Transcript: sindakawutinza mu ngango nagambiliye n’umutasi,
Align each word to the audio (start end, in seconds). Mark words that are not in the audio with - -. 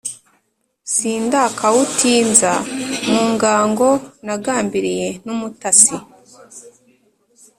sindakawutinza 0.93 2.51
mu 3.11 3.23
ngango 3.33 3.89
nagambiliye 4.25 5.07
n’umutasi, 5.25 5.95